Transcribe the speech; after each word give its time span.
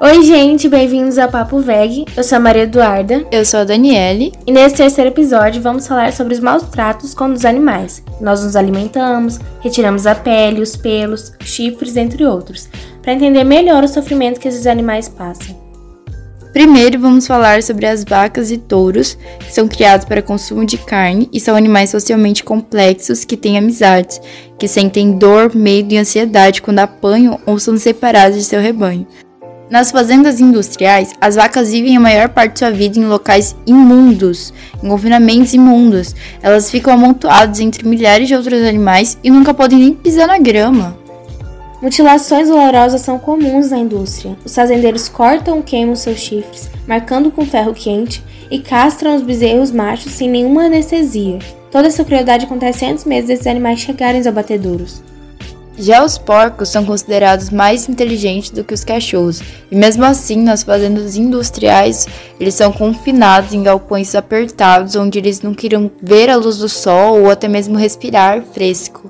Oi, 0.00 0.22
gente, 0.22 0.68
bem-vindos 0.68 1.18
ao 1.18 1.28
Papo 1.28 1.58
Veg. 1.58 2.04
Eu 2.16 2.22
sou 2.22 2.36
a 2.36 2.40
Maria 2.40 2.62
Eduarda. 2.62 3.26
Eu 3.32 3.44
sou 3.44 3.58
a 3.58 3.64
Daniele. 3.64 4.32
E 4.46 4.52
nesse 4.52 4.76
terceiro 4.76 5.10
episódio 5.10 5.60
vamos 5.60 5.88
falar 5.88 6.12
sobre 6.12 6.34
os 6.34 6.38
maus 6.38 6.62
tratos 6.62 7.14
com 7.14 7.32
os 7.32 7.44
animais. 7.44 8.00
Nós 8.20 8.44
nos 8.44 8.54
alimentamos, 8.54 9.40
retiramos 9.58 10.06
a 10.06 10.14
pele, 10.14 10.62
os 10.62 10.76
pelos, 10.76 11.32
chifres, 11.40 11.96
entre 11.96 12.24
outros, 12.24 12.68
para 13.02 13.12
entender 13.12 13.42
melhor 13.42 13.82
o 13.82 13.88
sofrimento 13.88 14.38
que 14.38 14.46
esses 14.46 14.68
animais 14.68 15.08
passam. 15.08 15.60
Primeiro, 16.52 17.00
vamos 17.00 17.26
falar 17.26 17.60
sobre 17.64 17.84
as 17.84 18.04
vacas 18.04 18.52
e 18.52 18.56
touros, 18.56 19.18
que 19.40 19.52
são 19.52 19.66
criados 19.66 20.06
para 20.06 20.22
consumo 20.22 20.64
de 20.64 20.78
carne 20.78 21.28
e 21.32 21.40
são 21.40 21.56
animais 21.56 21.90
socialmente 21.90 22.44
complexos 22.44 23.24
que 23.24 23.36
têm 23.36 23.58
amizades, 23.58 24.20
que 24.56 24.68
sentem 24.68 25.18
dor, 25.18 25.52
medo 25.56 25.92
e 25.92 25.98
ansiedade 25.98 26.62
quando 26.62 26.78
apanham 26.78 27.40
ou 27.44 27.58
são 27.58 27.76
separados 27.76 28.38
de 28.38 28.44
seu 28.44 28.60
rebanho. 28.60 29.04
Nas 29.70 29.90
fazendas 29.90 30.40
industriais, 30.40 31.12
as 31.20 31.34
vacas 31.34 31.70
vivem 31.70 31.94
a 31.96 32.00
maior 32.00 32.30
parte 32.30 32.54
de 32.54 32.58
sua 32.60 32.70
vida 32.70 32.98
em 32.98 33.04
locais 33.04 33.54
imundos, 33.66 34.52
em 34.82 34.88
confinamentos 34.88 35.52
imundos. 35.52 36.14
Elas 36.42 36.70
ficam 36.70 36.94
amontoadas 36.94 37.60
entre 37.60 37.86
milhares 37.86 38.28
de 38.28 38.34
outros 38.34 38.62
animais 38.62 39.18
e 39.22 39.30
nunca 39.30 39.52
podem 39.52 39.78
nem 39.78 39.94
pisar 39.94 40.26
na 40.26 40.38
grama. 40.38 40.96
Mutilações 41.82 42.48
dolorosas 42.48 43.02
são 43.02 43.18
comuns 43.18 43.70
na 43.70 43.78
indústria. 43.78 44.36
Os 44.42 44.54
fazendeiros 44.54 45.06
cortam 45.06 45.58
ou 45.58 45.62
queimam 45.62 45.94
seus 45.94 46.18
chifres, 46.18 46.70
marcando 46.86 47.30
com 47.30 47.44
ferro 47.44 47.74
quente, 47.74 48.24
e 48.50 48.58
castram 48.58 49.14
os 49.14 49.22
bezerros 49.22 49.70
machos 49.70 50.12
sem 50.12 50.30
nenhuma 50.30 50.64
anestesia. 50.64 51.38
Toda 51.70 51.88
essa 51.88 52.04
crueldade 52.04 52.46
acontece 52.46 52.86
antes 52.86 53.04
mesmo 53.04 53.28
desses 53.28 53.46
animais 53.46 53.80
chegarem 53.80 54.18
aos 54.18 54.26
abatedouros. 54.26 55.02
Já 55.78 56.04
os 56.04 56.18
porcos 56.18 56.70
são 56.70 56.84
considerados 56.84 57.50
mais 57.50 57.88
inteligentes 57.88 58.50
do 58.50 58.64
que 58.64 58.74
os 58.74 58.82
cachorros, 58.82 59.40
e 59.70 59.76
mesmo 59.76 60.04
assim, 60.04 60.42
nas 60.42 60.64
fazendas 60.64 61.16
industriais, 61.16 62.06
eles 62.40 62.54
são 62.54 62.72
confinados 62.72 63.54
em 63.54 63.62
galpões 63.62 64.14
apertados 64.16 64.96
onde 64.96 65.18
eles 65.18 65.40
não 65.40 65.54
queriam 65.54 65.88
ver 66.02 66.30
a 66.30 66.36
luz 66.36 66.58
do 66.58 66.68
sol 66.68 67.20
ou 67.20 67.30
até 67.30 67.46
mesmo 67.46 67.78
respirar 67.78 68.42
fresco. 68.42 69.08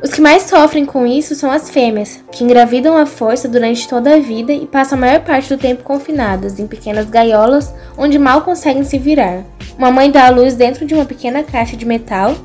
Os 0.00 0.10
que 0.10 0.20
mais 0.20 0.44
sofrem 0.44 0.86
com 0.86 1.04
isso 1.04 1.34
são 1.34 1.50
as 1.50 1.68
fêmeas, 1.68 2.20
que 2.30 2.44
engravidam 2.44 2.96
à 2.96 3.04
força 3.04 3.48
durante 3.48 3.88
toda 3.88 4.14
a 4.14 4.20
vida 4.20 4.52
e 4.52 4.64
passam 4.64 4.96
a 4.96 5.00
maior 5.00 5.20
parte 5.24 5.48
do 5.48 5.58
tempo 5.58 5.82
confinadas 5.82 6.60
em 6.60 6.68
pequenas 6.68 7.10
gaiolas 7.10 7.74
onde 7.96 8.16
mal 8.16 8.42
conseguem 8.42 8.84
se 8.84 8.96
virar. 8.96 9.42
Uma 9.76 9.90
mãe 9.90 10.08
dá 10.08 10.26
à 10.26 10.30
luz 10.30 10.54
dentro 10.54 10.86
de 10.86 10.94
uma 10.94 11.04
pequena 11.04 11.42
caixa 11.42 11.76
de 11.76 11.84
metal 11.84 12.36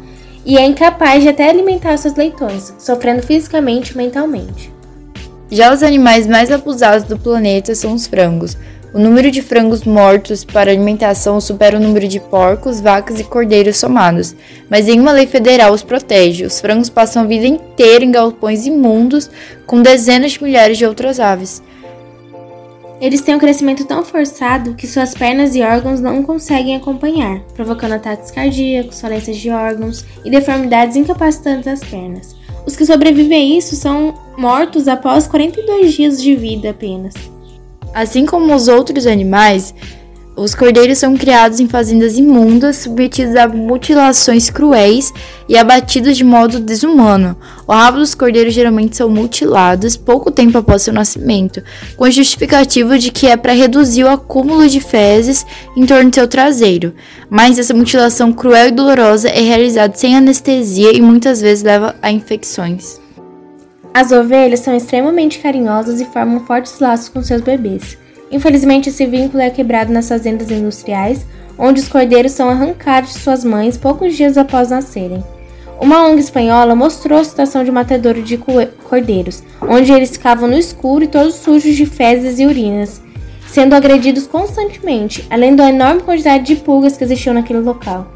e 0.46 0.58
é 0.58 0.66
incapaz 0.66 1.24
de 1.24 1.30
até 1.30 1.50
alimentar 1.50 1.98
seus 1.98 2.16
leitões, 2.16 2.74
sofrendo 2.78 3.24
fisicamente 3.24 3.92
e 3.92 3.98
mentalmente. 3.98 4.72
Já 5.50 5.74
os 5.74 5.84
animais 5.84 6.26
mais 6.26 6.52
abusados 6.52 7.08
do 7.08 7.18
planeta 7.18 7.76
são 7.76 7.94
os 7.94 8.08
frangos. 8.08 8.58
O 8.94 9.00
número 9.00 9.32
de 9.32 9.42
frangos 9.42 9.84
mortos 9.84 10.46
para 10.46 10.72
alimentação 10.72 11.42
supera 11.42 11.78
o 11.78 11.80
número 11.80 12.08
de 12.08 12.20
porcos, 12.20 12.80
vacas 12.80 13.20
e 13.20 13.24
cordeiros 13.24 13.78
somados, 13.78 14.36
mas 14.70 14.86
nenhuma 14.86 15.12
lei 15.12 15.26
federal 15.26 15.74
os 15.74 15.82
protege. 15.82 16.46
Os 16.46 16.60
frangos 16.60 16.90
passam 16.90 17.24
a 17.24 17.26
vida 17.26 17.48
inteira 17.48 18.06
em 18.06 18.12
galpões 18.12 18.68
imundos 18.68 19.30
com 19.66 19.82
dezenas 19.82 20.34
de 20.34 20.44
milhares 20.44 20.78
de 20.78 20.86
outras 20.86 21.20
aves. 21.20 21.62
Eles 23.04 23.20
têm 23.20 23.36
um 23.36 23.40
crescimento 23.40 23.84
tão 23.84 24.02
forçado 24.06 24.76
que 24.76 24.88
suas 24.88 25.14
pernas 25.14 25.56
e 25.56 25.62
órgãos 25.62 26.00
não 26.00 26.24
conseguem 26.24 26.74
acompanhar, 26.74 27.42
provocando 27.54 27.92
ataques 27.92 28.32
cardíacos, 28.32 29.02
falências 29.02 29.36
de 29.36 29.50
órgãos 29.50 30.06
e 30.24 30.32
deformidades 30.32 30.96
incapacitantes 30.96 31.66
das 31.66 31.82
pernas. 31.82 32.34
Os 32.66 32.78
que 32.78 32.86
sobrevivem 32.86 33.56
a 33.56 33.58
isso 33.58 33.76
são 33.76 34.14
mortos 34.38 34.88
após 34.88 35.28
42 35.28 35.92
dias 35.92 36.24
de 36.24 36.34
vida 36.34 36.70
apenas. 36.70 37.14
Assim 37.94 38.26
como 38.26 38.56
os 38.56 38.70
outros 38.70 39.06
animais, 39.06 39.76
os 40.36 40.56
cordeiros 40.56 40.98
são 40.98 41.16
criados 41.16 41.60
em 41.60 41.68
fazendas 41.68 42.18
imundas, 42.18 42.78
submetidos 42.78 43.36
a 43.36 43.48
mutilações 43.48 44.50
cruéis 44.50 45.14
e 45.48 45.56
abatidos 45.56 46.18
de 46.18 46.24
modo 46.24 46.60
desumano. 46.60 47.38
O 47.68 47.72
rabo 47.72 48.00
dos 48.00 48.16
cordeiros 48.16 48.54
geralmente 48.54 48.98
são 48.98 49.10
mutilados 49.10 49.96
pouco 49.96 50.32
tempo 50.32 50.58
após 50.58 50.82
seu 50.82 50.94
nascimento, 50.94 51.62
com 51.96 52.04
a 52.04 52.10
justificativa 52.10 52.98
de 52.98 53.12
que 53.12 53.28
é 53.28 53.38
para 53.38 53.54
reduzir 53.54 54.06
o 54.06 54.10
acúmulo 54.10 54.68
de 54.68 54.80
fezes 54.80 55.46
em 55.78 55.86
torno 55.86 56.10
de 56.10 56.16
seu 56.16 56.28
traseiro. 56.28 56.96
Mas 57.30 57.60
essa 57.60 57.74
mutilação 57.74 58.34
cruel 58.34 58.70
e 58.70 58.72
dolorosa 58.72 59.30
é 59.30 59.42
realizada 59.42 59.96
sem 59.96 60.16
anestesia 60.16 60.92
e 60.92 61.02
muitas 61.02 61.42
vezes 61.42 61.64
leva 61.64 61.96
a 62.02 62.12
infecções. 62.12 63.00
As 63.94 64.12
ovelhas 64.12 64.62
são 64.62 64.76
extremamente 64.76 65.38
carinhosas 65.38 66.02
e 66.02 66.06
formam 66.06 66.44
fortes 66.44 66.80
laços 66.80 67.10
com 67.10 67.22
seus 67.22 67.42
bebês. 67.42 68.02
Infelizmente, 68.34 68.90
esse 68.90 69.06
vínculo 69.06 69.44
é 69.44 69.52
quebrado 69.52 69.94
nas 69.94 70.10
fazendas 70.10 70.50
industriais, 70.50 71.24
onde 71.56 71.80
os 71.80 71.88
cordeiros 71.88 72.32
são 72.32 72.50
arrancados 72.50 73.14
de 73.14 73.20
suas 73.20 73.46
mães 73.46 73.78
poucos 73.78 74.16
dias 74.16 74.40
após 74.40 74.72
nascerem. 74.72 75.24
Uma 75.80 76.08
ONG 76.08 76.20
espanhola 76.20 76.76
mostrou 76.76 77.20
a 77.20 77.24
situação 77.24 77.64
de 77.64 77.72
matadouro 77.72 78.24
de 78.24 78.40
cordeiros, 78.90 79.44
onde 79.62 79.92
eles 79.92 80.12
ficavam 80.12 80.50
no 80.50 80.58
escuro 80.58 81.04
e 81.04 81.08
todos 81.08 81.36
sujos 81.36 81.76
de 81.76 81.86
fezes 81.86 82.40
e 82.40 82.48
urinas, 82.48 83.04
sendo 83.48 83.76
agredidos 83.76 84.26
constantemente, 84.26 85.28
além 85.30 85.56
da 85.56 85.70
enorme 85.70 86.02
quantidade 86.02 86.44
de 86.44 86.56
pulgas 86.56 86.98
que 86.98 87.04
existiam 87.04 87.36
naquele 87.36 87.60
local. 87.60 88.12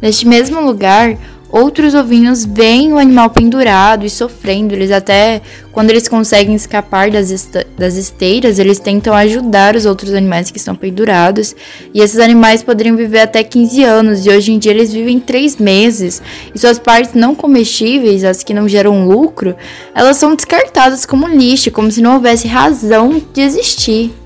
Neste 0.00 0.26
mesmo 0.26 0.60
lugar, 0.60 1.16
outros 1.52 1.94
ovinhos 1.94 2.44
veem 2.44 2.94
o 2.94 2.98
animal 2.98 3.28
pendurado 3.28 4.06
e 4.06 4.10
sofrendo. 4.10 4.74
Eles 4.74 4.90
até, 4.90 5.42
quando 5.70 5.90
eles 5.90 6.08
conseguem 6.08 6.54
escapar 6.54 7.10
das, 7.10 7.50
das 7.78 7.96
esteiras, 7.96 8.58
eles 8.58 8.78
tentam 8.78 9.14
ajudar 9.14 9.76
os 9.76 9.84
outros 9.84 10.14
animais 10.14 10.50
que 10.50 10.56
estão 10.56 10.74
pendurados. 10.74 11.54
E 11.92 12.00
esses 12.00 12.18
animais 12.18 12.62
poderiam 12.62 12.96
viver 12.96 13.20
até 13.20 13.44
15 13.44 13.84
anos, 13.84 14.26
e 14.26 14.30
hoje 14.30 14.52
em 14.52 14.58
dia 14.58 14.72
eles 14.72 14.92
vivem 14.92 15.20
3 15.20 15.58
meses. 15.58 16.22
E 16.54 16.58
suas 16.58 16.78
partes 16.78 17.12
não 17.12 17.34
comestíveis, 17.34 18.24
as 18.24 18.42
que 18.42 18.54
não 18.54 18.66
geram 18.66 19.06
lucro, 19.06 19.54
elas 19.94 20.16
são 20.16 20.34
descartadas 20.34 21.04
como 21.04 21.28
lixo, 21.28 21.70
como 21.70 21.92
se 21.92 22.00
não 22.00 22.14
houvesse 22.14 22.48
razão 22.48 23.20
de 23.32 23.42
existir. 23.42 24.21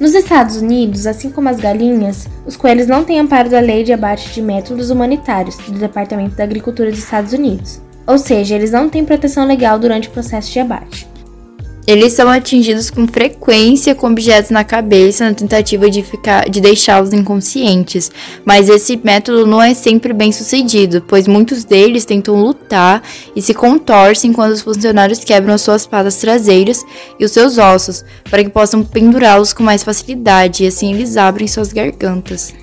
Nos 0.00 0.14
Estados 0.14 0.56
Unidos, 0.56 1.06
assim 1.06 1.28
como 1.30 1.50
as 1.50 1.60
galinhas, 1.60 2.26
os 2.46 2.56
coelhos 2.56 2.86
não 2.86 3.04
têm 3.04 3.20
amparo 3.20 3.50
da 3.50 3.60
lei 3.60 3.84
de 3.84 3.92
abate 3.92 4.32
de 4.32 4.40
métodos 4.40 4.88
humanitários 4.88 5.58
do 5.58 5.78
Departamento 5.78 6.34
da 6.36 6.42
Agricultura 6.42 6.88
dos 6.88 7.00
Estados 7.00 7.34
Unidos, 7.34 7.82
ou 8.06 8.16
seja, 8.16 8.54
eles 8.54 8.70
não 8.70 8.88
têm 8.88 9.04
proteção 9.04 9.46
legal 9.46 9.78
durante 9.78 10.08
o 10.08 10.10
processo 10.10 10.50
de 10.50 10.58
abate. 10.58 11.09
Eles 11.90 12.12
são 12.12 12.28
atingidos 12.28 12.88
com 12.88 13.04
frequência 13.04 13.96
com 13.96 14.06
objetos 14.06 14.52
na 14.52 14.62
cabeça 14.62 15.24
na 15.24 15.34
tentativa 15.34 15.90
de, 15.90 16.04
ficar, 16.04 16.48
de 16.48 16.60
deixá-los 16.60 17.12
inconscientes, 17.12 18.12
mas 18.44 18.68
esse 18.68 18.96
método 19.02 19.44
não 19.44 19.60
é 19.60 19.74
sempre 19.74 20.12
bem 20.12 20.30
sucedido, 20.30 21.02
pois 21.08 21.26
muitos 21.26 21.64
deles 21.64 22.04
tentam 22.04 22.40
lutar 22.40 23.02
e 23.34 23.42
se 23.42 23.52
contorcem 23.52 24.32
quando 24.32 24.52
os 24.52 24.60
funcionários 24.60 25.24
quebram 25.24 25.52
as 25.52 25.62
suas 25.62 25.84
patas 25.84 26.14
traseiras 26.14 26.84
e 27.18 27.24
os 27.24 27.32
seus 27.32 27.58
ossos, 27.58 28.04
para 28.30 28.44
que 28.44 28.50
possam 28.50 28.84
pendurá-los 28.84 29.52
com 29.52 29.64
mais 29.64 29.82
facilidade, 29.82 30.62
e 30.62 30.68
assim 30.68 30.94
eles 30.94 31.16
abrem 31.16 31.48
suas 31.48 31.72
gargantas. 31.72 32.54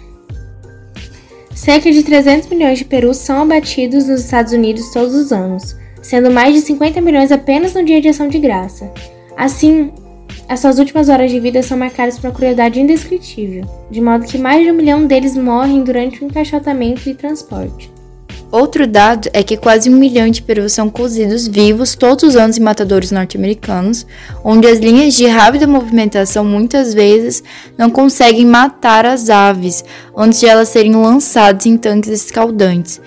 Cerca 1.53 1.91
de 1.91 2.01
300 2.01 2.47
milhões 2.47 2.77
de 2.77 2.85
perus 2.85 3.17
são 3.17 3.41
abatidos 3.41 4.07
nos 4.07 4.21
Estados 4.21 4.53
Unidos 4.53 4.89
todos 4.93 5.13
os 5.13 5.33
anos, 5.33 5.75
sendo 6.01 6.31
mais 6.31 6.55
de 6.55 6.61
50 6.61 7.01
milhões 7.01 7.29
apenas 7.29 7.73
no 7.73 7.83
dia 7.83 7.99
de 7.99 8.07
ação 8.07 8.29
de 8.29 8.39
graça. 8.39 8.89
Assim, 9.37 9.91
as 10.49 10.59
suas 10.61 10.79
últimas 10.79 11.09
horas 11.09 11.29
de 11.29 11.39
vida 11.39 11.61
são 11.61 11.77
marcadas 11.77 12.17
por 12.17 12.27
uma 12.27 12.33
crueldade 12.33 12.81
indescritível, 12.81 13.63
de 13.91 14.01
modo 14.01 14.25
que 14.25 14.37
mais 14.37 14.65
de 14.65 14.71
um 14.71 14.75
milhão 14.75 15.05
deles 15.05 15.37
morrem 15.37 15.83
durante 15.83 16.23
o 16.23 16.25
encaixotamento 16.25 17.07
e 17.07 17.13
transporte. 17.13 17.91
Outro 18.49 18.87
dado 18.87 19.29
é 19.33 19.43
que 19.43 19.57
quase 19.57 19.89
um 19.89 19.97
milhão 19.97 20.29
de 20.29 20.41
perus 20.41 20.71
são 20.71 20.89
cozidos 20.89 21.47
vivos 21.47 21.95
todos 21.95 22.23
os 22.23 22.35
anos 22.37 22.57
em 22.57 22.61
matadores 22.61 23.11
norte-americanos, 23.11 24.07
onde 24.41 24.65
as 24.65 24.79
linhas 24.79 25.13
de 25.13 25.27
rápida 25.27 25.67
movimentação 25.67 26.45
muitas 26.45 26.93
vezes 26.93 27.43
não 27.78 27.90
conseguem 27.90 28.45
matar 28.45 29.05
as 29.05 29.29
aves 29.29 29.83
antes 30.16 30.40
de 30.40 30.47
elas 30.47 30.69
serem 30.69 30.95
lançadas 30.95 31.66
em 31.66 31.78
tanques 31.78 32.09
escaldantes. 32.09 33.01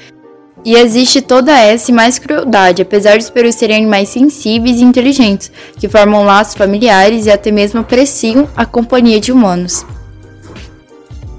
E 0.64 0.74
existe 0.74 1.22
toda 1.22 1.52
essa 1.52 1.90
e 1.90 1.94
mais 1.94 2.18
crueldade, 2.18 2.82
apesar 2.82 3.16
dos 3.16 3.30
perus 3.30 3.54
serem 3.54 3.78
animais 3.78 4.10
sensíveis 4.10 4.78
e 4.78 4.84
inteligentes, 4.84 5.50
que 5.78 5.88
formam 5.88 6.24
laços 6.24 6.54
familiares 6.54 7.26
e 7.26 7.30
até 7.30 7.50
mesmo 7.50 7.80
apreciam 7.80 8.46
a 8.54 8.66
companhia 8.66 9.18
de 9.18 9.32
humanos. 9.32 9.86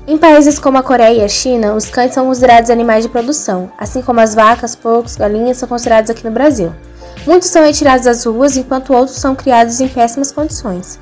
Em 0.08 0.18
países 0.18 0.58
como 0.58 0.80
a 0.80 0.84
Coreia 0.84 1.20
e 1.20 1.24
a 1.24 1.28
China, 1.28 1.76
os 1.76 1.86
cães 1.86 2.14
são 2.14 2.26
considerados 2.26 2.72
animais 2.72 3.04
de 3.04 3.10
produção, 3.10 3.72
assim 3.78 4.02
como 4.02 4.20
as 4.20 4.34
vacas, 4.34 4.76
porcos, 4.76 5.16
galinhas 5.16 5.58
são 5.58 5.70
considerados 5.70 6.10
aqui 6.10 6.26
no 6.26 6.32
Brasil. 6.32 6.74
Muitos 7.26 7.50
são 7.50 7.64
retirados 7.64 8.06
das 8.06 8.26
ruas, 8.26 8.58
enquanto 8.58 8.94
outros 8.94 9.18
são 9.18 9.36
criados 9.36 9.80
em 9.80 9.88
péssimas 9.88 10.32
condições. 10.32 11.00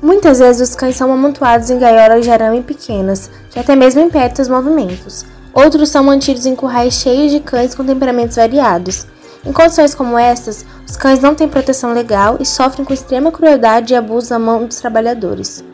Muitas 0.00 0.38
vezes 0.38 0.70
os 0.70 0.74
cães 0.74 0.96
são 0.96 1.12
amontoados 1.12 1.68
em 1.68 1.78
gaiolas 1.78 2.24
de 2.24 2.30
arame 2.30 2.62
pequenas, 2.62 3.30
de 3.50 3.58
até 3.58 3.76
mesmo 3.76 4.00
impedem 4.00 4.40
os 4.40 4.48
movimentos. 4.48 5.26
Outros 5.52 5.88
são 5.88 6.04
mantidos 6.04 6.46
em 6.46 6.54
currais 6.54 6.94
cheios 6.94 7.32
de 7.32 7.40
cães 7.40 7.74
com 7.74 7.84
temperamentos 7.84 8.36
variados. 8.36 9.06
Em 9.44 9.52
condições 9.52 9.94
como 9.94 10.18
estas, 10.18 10.64
os 10.86 10.96
cães 10.96 11.20
não 11.20 11.34
têm 11.34 11.48
proteção 11.48 11.92
legal 11.92 12.36
e 12.38 12.46
sofrem 12.46 12.84
com 12.84 12.92
extrema 12.92 13.32
crueldade 13.32 13.92
e 13.92 13.96
abuso 13.96 14.30
na 14.30 14.38
mão 14.38 14.66
dos 14.66 14.76
trabalhadores. 14.76 15.64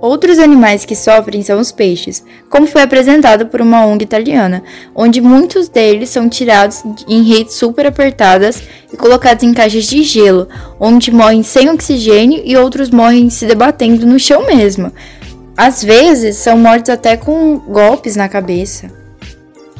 Outros 0.00 0.38
animais 0.38 0.84
que 0.84 0.94
sofrem 0.94 1.42
são 1.42 1.58
os 1.58 1.72
peixes, 1.72 2.22
como 2.50 2.66
foi 2.66 2.82
apresentado 2.82 3.46
por 3.46 3.62
uma 3.62 3.86
ONG 3.86 4.04
italiana, 4.04 4.62
onde 4.94 5.22
muitos 5.22 5.68
deles 5.68 6.10
são 6.10 6.28
tirados 6.28 6.82
em 7.08 7.22
redes 7.22 7.54
super 7.54 7.86
apertadas 7.86 8.62
e 8.92 8.96
colocados 8.96 9.42
em 9.42 9.54
caixas 9.54 9.84
de 9.84 10.02
gelo, 10.02 10.48
onde 10.78 11.10
morrem 11.10 11.42
sem 11.42 11.70
oxigênio 11.70 12.42
e 12.44 12.56
outros 12.56 12.90
morrem 12.90 13.30
se 13.30 13.46
debatendo 13.46 14.04
no 14.04 14.18
chão 14.18 14.46
mesmo. 14.46 14.92
Às 15.56 15.82
vezes 15.82 16.36
são 16.36 16.58
mortos 16.58 16.90
até 16.90 17.16
com 17.16 17.56
golpes 17.58 18.16
na 18.16 18.28
cabeça. 18.28 19.05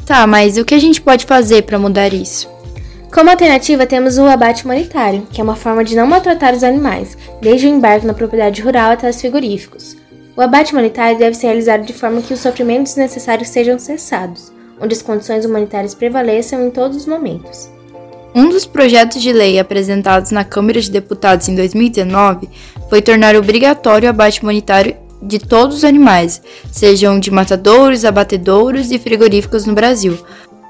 Tá, 0.07 0.25
mas 0.25 0.57
o 0.57 0.63
que 0.63 0.73
a 0.73 0.79
gente 0.79 1.01
pode 1.01 1.25
fazer 1.25 1.63
para 1.63 1.77
mudar 1.77 2.13
isso? 2.13 2.49
Como 3.13 3.29
alternativa, 3.29 3.85
temos 3.85 4.17
o 4.17 4.23
abate 4.23 4.63
humanitário, 4.63 5.27
que 5.29 5.41
é 5.41 5.43
uma 5.43 5.55
forma 5.55 5.83
de 5.83 5.97
não 5.97 6.07
maltratar 6.07 6.55
os 6.55 6.63
animais, 6.63 7.17
desde 7.41 7.67
o 7.67 7.69
embarque 7.69 8.07
na 8.07 8.13
propriedade 8.13 8.61
rural 8.61 8.91
até 8.91 9.09
os 9.09 9.19
frigoríficos. 9.19 9.97
O 10.33 10.41
abate 10.41 10.71
humanitário 10.71 11.19
deve 11.19 11.35
ser 11.35 11.47
realizado 11.47 11.85
de 11.85 11.91
forma 11.91 12.21
que 12.21 12.33
os 12.33 12.39
sofrimentos 12.39 12.95
necessários 12.95 13.49
sejam 13.49 13.77
cessados, 13.77 14.49
onde 14.79 14.95
as 14.95 15.01
condições 15.01 15.43
humanitárias 15.43 15.93
prevaleçam 15.93 16.65
em 16.65 16.71
todos 16.71 16.95
os 16.95 17.05
momentos. 17.05 17.69
Um 18.33 18.47
dos 18.47 18.65
projetos 18.65 19.21
de 19.21 19.33
lei 19.33 19.59
apresentados 19.59 20.31
na 20.31 20.45
Câmara 20.45 20.79
de 20.79 20.89
Deputados 20.89 21.49
em 21.49 21.55
2019 21.55 22.47
foi 22.89 23.01
tornar 23.01 23.35
obrigatório 23.35 24.07
o 24.07 24.09
abate 24.09 24.41
humanitário 24.41 24.95
de 25.21 25.39
todos 25.39 25.77
os 25.77 25.83
animais, 25.83 26.41
sejam 26.71 27.19
de 27.19 27.31
matadouros, 27.31 28.05
abatedouros 28.05 28.91
e 28.91 28.99
frigoríficos 28.99 29.65
no 29.65 29.73
Brasil. 29.73 30.17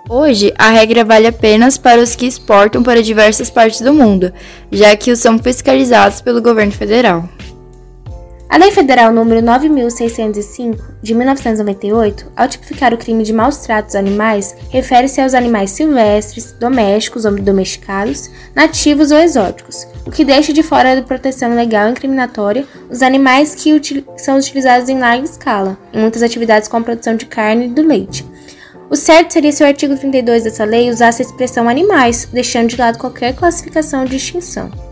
Hoje, 0.09 0.53
a 0.57 0.69
regra 0.69 1.03
vale 1.03 1.27
apenas 1.27 1.77
para 1.77 2.01
os 2.01 2.15
que 2.15 2.25
exportam 2.25 2.81
para 2.81 3.03
diversas 3.03 3.49
partes 3.49 3.81
do 3.81 3.93
mundo, 3.93 4.31
já 4.71 4.95
que 4.95 5.11
os 5.11 5.19
são 5.19 5.37
fiscalizados 5.37 6.21
pelo 6.21 6.41
governo 6.41 6.71
federal. 6.71 7.27
A 8.49 8.57
Lei 8.57 8.71
Federal 8.71 9.11
nº 9.11 9.41
9605 9.41 10.81
de 11.01 11.13
1998, 11.13 12.31
ao 12.35 12.47
tipificar 12.47 12.93
o 12.93 12.97
crime 12.97 13.23
de 13.23 13.33
maus 13.33 13.57
tratos 13.57 13.93
animais, 13.93 14.55
refere-se 14.69 15.19
aos 15.19 15.33
animais 15.33 15.71
silvestres, 15.71 16.53
domésticos 16.53 17.25
ou 17.25 17.35
domesticados, 17.35 18.31
nativos 18.55 19.11
ou 19.11 19.17
exóticos, 19.17 19.85
o 20.05 20.11
que 20.11 20.23
deixa 20.23 20.53
de 20.53 20.63
fora 20.63 20.95
da 20.95 21.01
proteção 21.01 21.55
legal 21.55 21.89
incriminatória 21.89 22.65
os 22.89 23.01
animais 23.01 23.53
que 23.53 23.73
util 23.73 24.05
são 24.15 24.37
utilizados 24.37 24.87
em 24.87 24.97
larga 24.97 25.25
escala, 25.25 25.77
em 25.93 25.99
muitas 25.99 26.23
atividades 26.23 26.69
como 26.69 26.83
a 26.83 26.85
produção 26.85 27.15
de 27.15 27.25
carne 27.25 27.65
e 27.65 27.69
do 27.69 27.81
leite. 27.81 28.25
O 28.89 28.95
certo 28.95 29.33
seria 29.33 29.51
se 29.51 29.61
o 29.61 29.67
artigo 29.67 29.97
32 29.97 30.45
dessa 30.45 30.63
lei 30.63 30.89
usasse 30.89 31.21
a 31.21 31.25
expressão 31.25 31.67
animais, 31.67 32.29
deixando 32.31 32.69
de 32.69 32.77
lado 32.77 32.97
qualquer 32.97 33.35
classificação 33.35 34.05
de 34.05 34.15
extinção. 34.15 34.86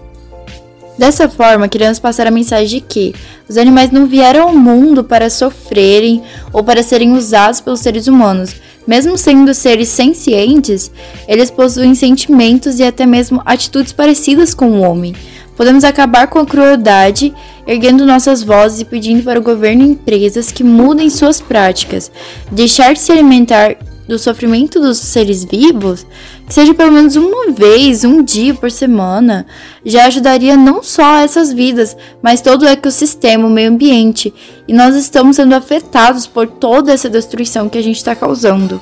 Dessa 0.98 1.28
forma, 1.28 1.68
queremos 1.68 2.00
passar 2.00 2.26
a 2.26 2.32
mensagem 2.32 2.80
de 2.80 2.82
que 2.82 3.14
os 3.50 3.58
animais 3.58 3.92
não 3.92 4.08
vieram 4.08 4.48
ao 4.48 4.56
mundo 4.56 5.04
para 5.04 5.30
sofrerem 5.30 6.24
ou 6.54 6.64
para 6.64 6.82
serem 6.82 7.14
usados 7.14 7.60
pelos 7.60 7.82
seres 7.82 8.08
humanos. 8.08 8.56
Mesmo 8.88 9.18
sendo 9.18 9.54
seres 9.54 9.90
sencientes, 9.90 10.92
eles 11.28 11.52
possuem 11.52 11.96
sentimentos 11.96 12.80
e 12.80 12.84
até 12.84 13.06
mesmo 13.06 13.42
atitudes 13.46 13.92
parecidas 13.92 14.54
com 14.54 14.70
o 14.72 14.82
homem. 14.82 15.14
Podemos 15.58 15.84
acabar 15.84 16.28
com 16.28 16.40
a 16.40 16.46
crueldade, 16.46 17.34
erguendo 17.66 18.06
nossas 18.06 18.44
vozes 18.44 18.82
e 18.82 18.86
pedindo 18.86 19.24
para 19.24 19.40
o 19.40 19.44
governo 19.44 19.84
e 19.84 19.90
empresas 19.90 20.52
que 20.52 20.64
mudem 20.64 21.10
suas 21.10 21.42
práticas, 21.42 22.12
deixar 22.52 22.94
de 22.94 23.00
se 23.00 23.12
alimentar 23.12 23.78
do 24.08 24.20
sofrimento 24.20 24.80
dos 24.80 24.98
seres 24.98 25.44
vivos, 25.44 26.06
que 26.48 26.54
seja 26.54 26.74
pelo 26.74 26.92
menos 26.92 27.16
uma 27.16 27.52
vez, 27.52 28.04
um 28.04 28.24
dia 28.24 28.54
por 28.54 28.70
semana, 28.70 29.46
já 29.84 30.06
ajudaria 30.06 30.56
não 30.56 30.84
só 30.84 31.18
essas 31.18 31.52
vidas, 31.52 31.98
mas 32.22 32.42
todo 32.42 32.64
o 32.64 32.68
ecossistema, 32.68 33.48
o 33.48 33.50
meio 33.50 33.70
ambiente. 33.70 34.34
E 34.68 34.74
nós 34.74 34.96
estamos 34.96 35.36
sendo 35.36 35.56
afetados 35.56 36.28
por 36.28 36.48
toda 36.48 36.94
essa 36.94 37.10
destruição 37.10 37.68
que 37.68 37.78
a 37.78 37.84
gente 37.84 37.98
está 37.98 38.16
causando. 38.16 38.82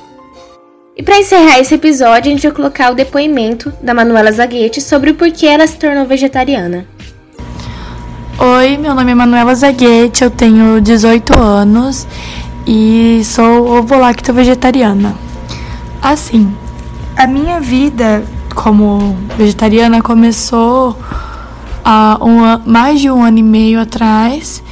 E 0.96 1.02
para 1.02 1.18
encerrar 1.18 1.58
esse 1.58 1.74
episódio, 1.74 2.30
a 2.30 2.34
gente 2.34 2.46
vai 2.46 2.52
colocar 2.52 2.92
o 2.92 2.94
depoimento 2.94 3.72
da 3.82 3.92
Manuela 3.92 4.30
Zaguete 4.30 4.80
sobre 4.80 5.10
o 5.10 5.14
porquê 5.14 5.46
ela 5.46 5.66
se 5.66 5.76
tornou 5.76 6.06
vegetariana. 6.06 6.86
Oi, 8.38 8.76
meu 8.76 8.94
nome 8.94 9.12
é 9.12 9.14
Manuela 9.14 9.54
Zaguete, 9.54 10.22
eu 10.22 10.30
tenho 10.30 10.80
18 10.80 11.38
anos 11.38 12.06
e 12.66 13.22
sou 13.24 13.78
ovo-lacto 13.78 14.32
vegetariana. 14.32 15.14
Assim, 16.02 16.54
a 17.16 17.26
minha 17.26 17.60
vida 17.60 18.24
como 18.54 19.16
vegetariana 19.36 20.00
começou 20.00 20.96
há 21.84 22.18
um, 22.20 22.70
mais 22.70 23.00
de 23.00 23.10
um 23.10 23.22
ano 23.22 23.38
e 23.38 23.42
meio 23.42 23.80
atrás 23.80 24.62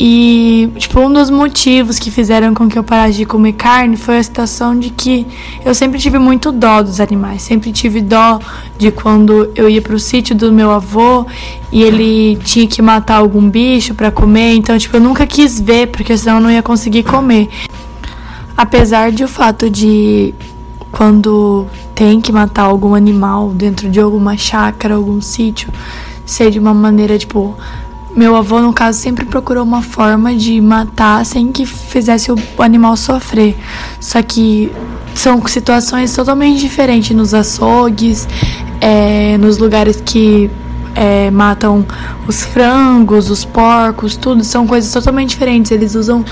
e, 0.00 0.70
tipo, 0.76 1.00
um 1.00 1.12
dos 1.12 1.28
motivos 1.28 1.98
que 1.98 2.08
fizeram 2.08 2.54
com 2.54 2.68
que 2.68 2.78
eu 2.78 2.84
parasse 2.84 3.16
de 3.16 3.24
comer 3.24 3.54
carne 3.54 3.96
foi 3.96 4.18
a 4.18 4.22
situação 4.22 4.78
de 4.78 4.90
que 4.90 5.26
eu 5.64 5.74
sempre 5.74 5.98
tive 5.98 6.20
muito 6.20 6.52
dó 6.52 6.82
dos 6.82 7.00
animais. 7.00 7.42
Sempre 7.42 7.72
tive 7.72 8.00
dó 8.00 8.38
de 8.78 8.92
quando 8.92 9.50
eu 9.56 9.68
ia 9.68 9.82
pro 9.82 9.98
sítio 9.98 10.36
do 10.36 10.52
meu 10.52 10.70
avô 10.70 11.26
e 11.72 11.82
ele 11.82 12.36
tinha 12.44 12.68
que 12.68 12.80
matar 12.80 13.16
algum 13.16 13.50
bicho 13.50 13.92
para 13.92 14.12
comer. 14.12 14.54
Então, 14.54 14.78
tipo, 14.78 14.96
eu 14.96 15.00
nunca 15.00 15.26
quis 15.26 15.58
ver, 15.58 15.88
porque 15.88 16.16
senão 16.16 16.36
eu 16.36 16.42
não 16.42 16.50
ia 16.50 16.62
conseguir 16.62 17.02
comer. 17.02 17.48
Apesar 18.56 19.10
de 19.10 19.24
o 19.24 19.28
fato 19.28 19.68
de 19.68 20.32
quando 20.92 21.66
tem 21.96 22.20
que 22.20 22.30
matar 22.30 22.62
algum 22.62 22.94
animal 22.94 23.50
dentro 23.50 23.90
de 23.90 23.98
alguma 23.98 24.36
chácara, 24.36 24.94
algum 24.94 25.20
sítio, 25.20 25.72
ser 26.24 26.52
de 26.52 26.58
uma 26.60 26.72
maneira, 26.72 27.18
tipo, 27.18 27.56
meu 28.16 28.34
avô, 28.34 28.60
no 28.60 28.72
caso, 28.72 28.98
sempre 28.98 29.24
procurou 29.24 29.64
uma 29.64 29.82
forma 29.82 30.34
de 30.34 30.60
matar 30.60 31.24
sem 31.24 31.52
que 31.52 31.64
fizesse 31.64 32.32
o 32.32 32.36
animal 32.58 32.96
sofrer. 32.96 33.56
Só 34.00 34.22
que 34.22 34.72
são 35.14 35.44
situações 35.46 36.14
totalmente 36.14 36.60
diferentes 36.60 37.14
nos 37.16 37.34
açougues, 37.34 38.28
é, 38.80 39.36
nos 39.38 39.58
lugares 39.58 40.00
que 40.04 40.50
é, 40.94 41.30
matam 41.30 41.86
os 42.26 42.44
frangos, 42.44 43.30
os 43.30 43.44
porcos, 43.44 44.16
tudo. 44.16 44.42
São 44.42 44.66
coisas 44.66 44.92
totalmente 44.92 45.30
diferentes. 45.30 45.70
Eles 45.70 45.94
usam 45.94 46.24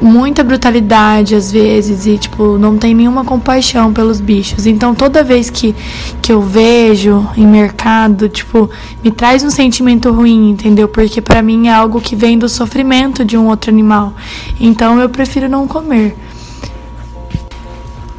muita 0.00 0.44
brutalidade 0.44 1.34
às 1.34 1.50
vezes 1.50 2.06
e 2.06 2.16
tipo 2.16 2.56
não 2.56 2.78
tem 2.78 2.94
nenhuma 2.94 3.24
compaixão 3.24 3.92
pelos 3.92 4.20
bichos. 4.20 4.66
Então 4.66 4.94
toda 4.94 5.24
vez 5.24 5.50
que 5.50 5.74
que 6.22 6.32
eu 6.32 6.42
vejo 6.42 7.26
em 7.36 7.46
mercado, 7.46 8.28
tipo, 8.28 8.68
me 9.02 9.10
traz 9.10 9.42
um 9.42 9.48
sentimento 9.48 10.12
ruim, 10.12 10.50
entendeu? 10.50 10.86
Porque 10.86 11.22
para 11.22 11.40
mim 11.42 11.68
é 11.68 11.72
algo 11.72 12.00
que 12.00 12.14
vem 12.14 12.38
do 12.38 12.48
sofrimento 12.48 13.24
de 13.24 13.36
um 13.36 13.46
outro 13.46 13.70
animal. 13.70 14.12
Então 14.60 15.00
eu 15.00 15.08
prefiro 15.08 15.48
não 15.48 15.66
comer. 15.66 16.14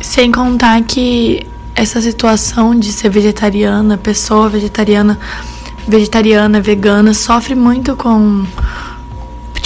Sem 0.01 0.31
contar 0.31 0.81
que 0.81 1.45
essa 1.75 2.01
situação 2.01 2.73
de 2.73 2.91
ser 2.91 3.09
vegetariana, 3.09 3.95
pessoa 3.95 4.49
vegetariana, 4.49 5.19
vegetariana, 5.87 6.59
vegana, 6.59 7.13
sofre 7.13 7.53
muito 7.53 7.95
com 7.95 8.43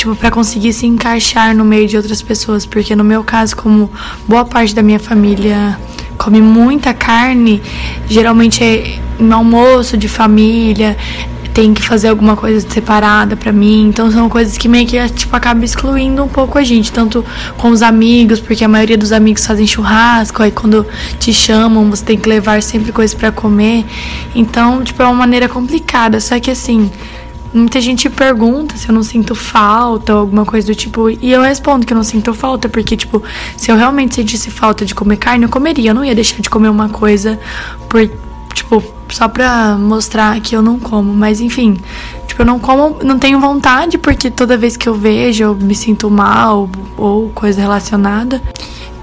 tipo, 0.03 0.15
para 0.17 0.29
conseguir 0.29 0.73
se 0.73 0.85
encaixar 0.85 1.55
no 1.55 1.63
meio 1.63 1.87
de 1.87 1.95
outras 1.95 2.21
pessoas, 2.21 2.65
porque 2.65 2.93
no 2.93 3.05
meu 3.05 3.23
caso, 3.23 3.55
como 3.55 3.89
boa 4.27 4.43
parte 4.43 4.75
da 4.75 4.83
minha 4.83 4.99
família 4.99 5.79
come 6.17 6.41
muita 6.41 6.93
carne, 6.93 7.61
geralmente 8.09 8.61
é 8.63 8.99
no 9.17 9.35
almoço 9.35 9.95
de 9.95 10.09
família, 10.09 10.97
tem 11.53 11.73
que 11.73 11.81
fazer 11.81 12.09
alguma 12.09 12.35
coisa 12.35 12.65
separada 12.67 13.37
para 13.37 13.51
mim. 13.51 13.87
Então 13.87 14.11
são 14.11 14.27
coisas 14.27 14.57
que 14.57 14.67
meio 14.67 14.85
que 14.85 15.07
tipo 15.09 15.33
acaba 15.35 15.63
excluindo 15.63 16.21
um 16.21 16.27
pouco 16.27 16.57
a 16.57 16.63
gente, 16.63 16.91
tanto 16.91 17.23
com 17.57 17.69
os 17.69 17.81
amigos, 17.81 18.41
porque 18.41 18.65
a 18.65 18.67
maioria 18.67 18.97
dos 18.97 19.13
amigos 19.13 19.45
fazem 19.45 19.65
churrasco, 19.65 20.43
aí 20.43 20.51
quando 20.51 20.85
te 21.17 21.31
chamam, 21.31 21.89
você 21.89 22.03
tem 22.03 22.17
que 22.17 22.27
levar 22.27 22.61
sempre 22.61 22.91
coisas 22.91 23.13
para 23.13 23.31
comer. 23.31 23.85
Então, 24.35 24.83
tipo, 24.83 25.01
é 25.01 25.05
uma 25.05 25.15
maneira 25.15 25.47
complicada, 25.47 26.19
só 26.19 26.39
que 26.39 26.51
assim, 26.51 26.91
Muita 27.53 27.79
gente 27.79 28.09
pergunta 28.09 28.75
se 28.77 28.89
eu 28.89 28.95
não 28.95 29.03
sinto 29.03 29.35
falta 29.35 30.13
ou 30.13 30.21
alguma 30.21 30.43
coisa 30.43 30.65
do 30.67 30.75
tipo. 30.75 31.09
E 31.09 31.31
eu 31.31 31.41
respondo 31.41 31.85
que 31.85 31.93
eu 31.93 31.97
não 31.97 32.03
sinto 32.03 32.33
falta, 32.33 32.67
porque, 32.67 32.97
tipo, 32.97 33.21
se 33.55 33.71
eu 33.71 33.75
realmente 33.75 34.15
sentisse 34.15 34.49
falta 34.49 34.83
de 34.85 34.95
comer 34.95 35.17
carne, 35.17 35.43
eu 35.43 35.49
comeria. 35.49 35.91
Eu 35.91 35.93
não 35.93 36.03
ia 36.03 36.15
deixar 36.15 36.41
de 36.41 36.49
comer 36.49 36.69
uma 36.69 36.89
coisa 36.89 37.39
por, 37.87 38.09
tipo, 38.53 38.83
só 39.09 39.27
pra 39.27 39.77
mostrar 39.77 40.39
que 40.41 40.55
eu 40.55 40.63
não 40.63 40.79
como. 40.79 41.13
Mas 41.13 41.41
enfim, 41.41 41.77
tipo, 42.27 42.41
eu 42.41 42.45
não 42.45 42.59
como, 42.59 42.97
não 43.03 43.19
tenho 43.19 43.39
vontade, 43.39 43.99
porque 43.99 44.31
toda 44.31 44.57
vez 44.57 44.75
que 44.75 44.89
eu 44.89 44.95
vejo 44.95 45.43
eu 45.43 45.55
me 45.55 45.75
sinto 45.75 46.09
mal 46.09 46.67
ou 46.97 47.29
coisa 47.29 47.61
relacionada. 47.61 48.41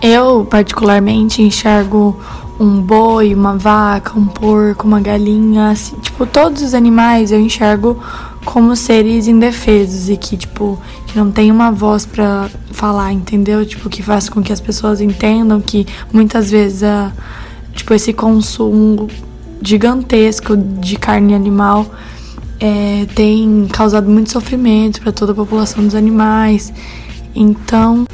Eu, 0.03 0.47
particularmente, 0.49 1.43
enxergo 1.43 2.17
um 2.61 2.83
boi, 2.83 3.35
uma 3.35 3.57
vaca, 3.57 4.19
um 4.19 4.27
porco, 4.27 4.87
uma 4.87 5.01
galinha, 5.01 5.71
assim, 5.71 5.97
tipo, 5.97 6.27
todos 6.27 6.61
os 6.61 6.75
animais 6.75 7.33
eu 7.33 7.41
enxergo 7.41 7.99
como 8.45 8.77
seres 8.77 9.27
indefesos 9.27 10.11
e 10.11 10.17
que, 10.19 10.37
tipo, 10.37 10.79
que 11.07 11.17
não 11.19 11.31
tem 11.31 11.51
uma 11.51 11.73
voz 11.73 12.05
para 12.05 12.51
falar, 12.71 13.13
entendeu? 13.13 13.65
Tipo, 13.65 13.89
que 13.89 14.03
faz 14.03 14.29
com 14.29 14.43
que 14.43 14.53
as 14.53 14.61
pessoas 14.61 15.01
entendam 15.01 15.59
que 15.59 15.87
muitas 16.13 16.51
vezes 16.51 16.83
a, 16.83 17.11
tipo, 17.73 17.95
esse 17.95 18.13
consumo 18.13 19.09
gigantesco 19.63 20.55
de 20.55 20.97
carne 20.97 21.35
animal 21.35 21.87
é, 22.61 23.07
tem 23.15 23.67
causado 23.73 24.09
muito 24.11 24.31
sofrimento 24.31 25.01
para 25.01 25.13
toda 25.13 25.33
a 25.33 25.35
população 25.35 25.83
dos 25.83 25.95
animais. 25.95 26.73
Então, 27.35 28.07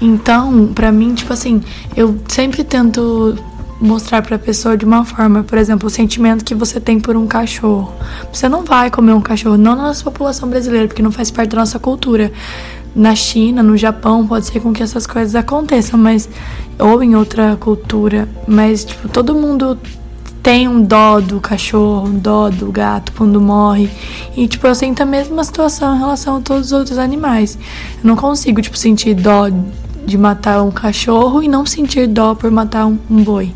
então, 0.00 0.72
para 0.74 0.90
mim, 0.90 1.14
tipo 1.14 1.32
assim, 1.32 1.62
eu 1.96 2.18
sempre 2.26 2.64
tento 2.64 3.36
mostrar 3.82 4.22
para 4.22 4.36
a 4.36 4.38
pessoa 4.38 4.76
de 4.76 4.84
uma 4.84 5.04
forma, 5.04 5.42
por 5.42 5.58
exemplo, 5.58 5.88
o 5.88 5.90
sentimento 5.90 6.44
que 6.44 6.54
você 6.54 6.80
tem 6.80 7.00
por 7.00 7.16
um 7.16 7.26
cachorro. 7.26 7.92
Você 8.32 8.48
não 8.48 8.64
vai 8.64 8.90
comer 8.90 9.12
um 9.12 9.20
cachorro, 9.20 9.58
não 9.58 9.74
na 9.74 9.82
nossa 9.82 10.04
população 10.04 10.48
brasileira, 10.48 10.86
porque 10.86 11.02
não 11.02 11.10
faz 11.10 11.30
parte 11.30 11.50
da 11.50 11.58
nossa 11.58 11.78
cultura. 11.78 12.32
Na 12.94 13.14
China, 13.16 13.62
no 13.62 13.76
Japão, 13.76 14.26
pode 14.26 14.46
ser 14.46 14.60
com 14.60 14.72
que 14.72 14.82
essas 14.82 15.06
coisas 15.06 15.34
aconteçam, 15.34 15.98
mas 15.98 16.28
ou 16.78 17.02
em 17.02 17.16
outra 17.16 17.56
cultura, 17.56 18.28
mas 18.46 18.84
tipo, 18.84 19.08
todo 19.08 19.34
mundo 19.34 19.78
tem 20.42 20.68
um 20.68 20.82
dó 20.82 21.20
do 21.20 21.40
cachorro, 21.40 22.08
um 22.08 22.18
dó 22.18 22.50
do 22.50 22.70
gato 22.70 23.12
quando 23.16 23.40
morre. 23.40 23.88
E, 24.36 24.48
tipo, 24.48 24.66
eu 24.66 24.74
sinto 24.74 25.02
a 25.02 25.06
mesma 25.06 25.42
situação 25.44 25.94
em 25.94 25.98
relação 25.98 26.36
a 26.36 26.40
todos 26.40 26.66
os 26.66 26.72
outros 26.72 26.98
animais. 26.98 27.56
Eu 28.02 28.08
não 28.08 28.16
consigo, 28.16 28.60
tipo, 28.60 28.76
sentir 28.76 29.14
dó 29.14 29.48
de 30.04 30.18
matar 30.18 30.62
um 30.62 30.70
cachorro 30.70 31.42
e 31.42 31.48
não 31.48 31.64
sentir 31.64 32.06
dó 32.06 32.34
por 32.34 32.50
matar 32.50 32.86
um, 32.86 32.98
um 33.10 33.22
boi. 33.22 33.52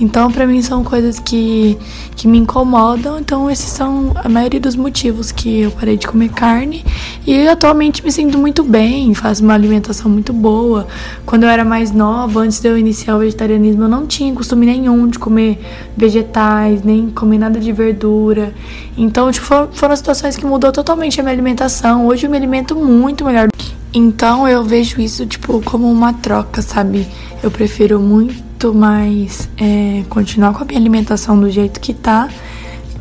Então, 0.00 0.32
para 0.32 0.46
mim, 0.46 0.62
são 0.62 0.82
coisas 0.82 1.20
que, 1.20 1.76
que 2.16 2.26
me 2.26 2.38
incomodam. 2.38 3.18
Então, 3.20 3.50
esses 3.50 3.70
são 3.70 4.12
a 4.14 4.30
maioria 4.30 4.58
dos 4.58 4.74
motivos 4.74 5.30
que 5.30 5.60
eu 5.60 5.70
parei 5.72 5.98
de 5.98 6.06
comer 6.06 6.30
carne. 6.30 6.82
E 7.26 7.46
atualmente 7.46 8.02
me 8.02 8.10
sinto 8.10 8.38
muito 8.38 8.64
bem, 8.64 9.12
faço 9.12 9.44
uma 9.44 9.52
alimentação 9.52 10.10
muito 10.10 10.32
boa. 10.32 10.86
Quando 11.26 11.42
eu 11.42 11.50
era 11.50 11.66
mais 11.66 11.92
nova, 11.92 12.40
antes 12.40 12.60
de 12.60 12.68
eu 12.68 12.78
iniciar 12.78 13.16
o 13.16 13.18
vegetarianismo, 13.18 13.84
eu 13.84 13.88
não 13.88 14.06
tinha 14.06 14.32
costume 14.32 14.64
nenhum 14.64 15.06
de 15.06 15.18
comer 15.18 15.60
vegetais, 15.94 16.82
nem 16.82 17.10
comer 17.10 17.36
nada 17.36 17.60
de 17.60 17.70
verdura. 17.70 18.54
Então, 18.96 19.30
tipo, 19.30 19.46
foram 19.72 19.94
situações 19.94 20.34
que 20.34 20.46
mudou 20.46 20.72
totalmente 20.72 21.20
a 21.20 21.22
minha 21.22 21.34
alimentação. 21.34 22.06
Hoje 22.06 22.26
eu 22.26 22.30
me 22.30 22.38
alimento 22.38 22.74
muito 22.74 23.22
melhor. 23.22 23.49
Então, 23.92 24.46
eu 24.46 24.64
vejo 24.64 25.00
isso, 25.00 25.26
tipo, 25.26 25.60
como 25.62 25.90
uma 25.90 26.12
troca, 26.12 26.62
sabe? 26.62 27.08
Eu 27.42 27.50
prefiro 27.50 27.98
muito 27.98 28.72
mais 28.72 29.48
é, 29.56 30.04
continuar 30.08 30.52
com 30.52 30.62
a 30.62 30.66
minha 30.66 30.78
alimentação 30.78 31.38
do 31.40 31.50
jeito 31.50 31.80
que 31.80 31.92
tá 31.92 32.28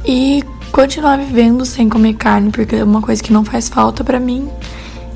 e 0.05 0.43
continuar 0.71 1.17
vivendo 1.17 1.65
sem 1.65 1.89
comer 1.89 2.13
carne, 2.13 2.49
porque 2.51 2.77
é 2.77 2.83
uma 2.83 3.01
coisa 3.01 3.21
que 3.21 3.33
não 3.33 3.43
faz 3.43 3.69
falta 3.69 4.03
para 4.03 4.19
mim 4.19 4.49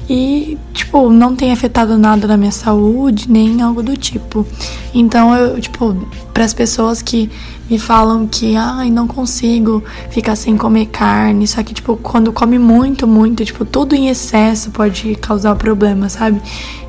e, 0.10 0.58
tipo, 0.74 1.10
não 1.10 1.36
tem 1.36 1.52
afetado 1.52 1.98
nada 1.98 2.28
na 2.28 2.36
minha 2.36 2.52
saúde, 2.52 3.30
nem 3.30 3.62
algo 3.62 3.82
do 3.82 3.96
tipo. 3.96 4.46
Então, 4.94 5.34
eu, 5.36 5.60
tipo, 5.60 5.96
para 6.34 6.44
as 6.44 6.54
pessoas 6.54 7.02
que 7.02 7.30
me 7.70 7.80
falam 7.80 8.28
que, 8.28 8.56
ai, 8.56 8.90
não 8.90 9.08
consigo 9.08 9.84
ficar 10.10 10.36
sem 10.36 10.58
comer 10.58 10.88
carne, 10.88 11.48
só 11.48 11.64
que, 11.64 11.74
tipo, 11.74 11.96
quando 11.98 12.34
come 12.34 12.60
muito, 12.60 13.08
muito, 13.08 13.46
tipo, 13.46 13.64
tudo 13.64 13.96
em 13.96 14.10
excesso 14.10 14.72
pode 14.72 15.16
causar 15.16 15.56
problema, 15.56 16.10
sabe? 16.10 16.42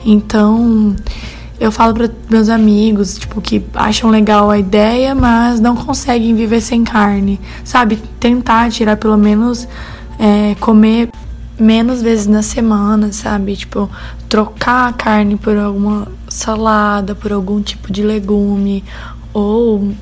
Então, 0.05 0.97
eu 1.61 1.71
falo 1.71 1.95
para 1.95 2.11
meus 2.29 2.49
amigos, 2.49 3.17
tipo, 3.17 3.41
que 3.41 3.65
acham 3.75 4.11
legal 4.11 4.51
a 4.51 4.59
ideia, 4.59 5.15
mas 5.15 5.61
não 5.61 5.77
conseguem 5.77 6.35
viver 6.35 6.61
sem 6.61 6.83
carne, 6.83 7.41
sabe? 7.63 7.97
Tentar 8.19 8.71
tirar 8.71 8.97
pelo 8.97 9.17
menos 9.17 9.69
é, 10.19 10.57
comer 10.57 11.11
menos 11.59 12.03
vezes 12.03 12.27
na 12.27 12.43
semana, 12.43 13.13
sabe? 13.13 13.57
Tipo, 13.57 13.91
trocar 14.29 14.89
a 14.89 14.93
carne 14.93 15.37
por 15.37 15.57
alguma 15.57 16.09
salada, 16.29 17.15
por 17.15 17.33
algum 17.33 17.63
tipo 17.63 17.93
de 17.93 18.03
legume 18.03 18.85
ou 19.33 19.93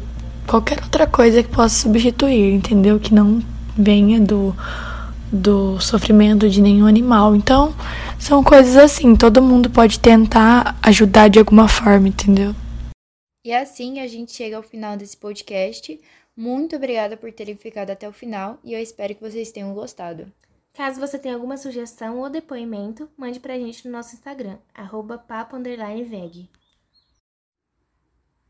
qualquer 0.47 0.82
outra 0.82 1.06
coisa 1.06 1.42
que 1.42 1.49
possa 1.49 1.82
substituir, 1.82 2.54
entendeu? 2.54 2.99
Que 2.99 3.14
não 3.14 3.42
venha 3.76 4.21
do 4.21 4.54
do 5.32 5.80
sofrimento 5.80 6.49
de 6.49 6.61
nenhum 6.61 6.87
animal. 6.87 7.35
Então, 7.35 7.75
são 8.18 8.44
coisas 8.44 8.76
assim, 8.76 9.16
todo 9.16 9.40
mundo 9.40 9.71
pode 9.71 9.99
tentar 9.99 10.78
ajudar 10.82 11.28
de 11.28 11.38
alguma 11.38 11.66
forma, 11.66 12.09
entendeu? 12.09 12.54
E 13.44 13.52
assim 13.52 13.99
a 13.99 14.06
gente 14.06 14.32
chega 14.32 14.56
ao 14.56 14.62
final 14.62 14.97
desse 14.97 15.16
podcast. 15.16 15.99
Muito 16.37 16.76
obrigada 16.76 17.16
por 17.16 17.32
terem 17.32 17.56
ficado 17.56 17.90
até 17.90 18.09
o 18.09 18.12
final 18.12 18.59
e 18.62 18.75
eu 18.75 18.80
espero 18.80 19.14
que 19.14 19.23
vocês 19.23 19.50
tenham 19.50 19.73
gostado. 19.73 20.30
Caso 20.74 20.98
você 20.98 21.18
tenha 21.18 21.34
alguma 21.34 21.56
sugestão 21.56 22.18
ou 22.18 22.30
depoimento, 22.30 23.08
mande 23.16 23.38
pra 23.38 23.58
gente 23.58 23.86
no 23.86 23.92
nosso 23.92 24.14
Instagram, 24.14 24.58
arroba 24.74 25.18
papo_veg. 25.18 26.48